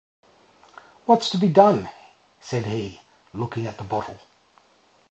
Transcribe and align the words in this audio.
‘What’s 1.05 1.29
to 1.29 1.37
be 1.37 1.47
done?’ 1.47 1.87
said 2.39 2.65
he, 2.65 3.01
looking 3.35 3.67
at 3.67 3.77
the 3.77 3.83
bottle. 3.83 4.17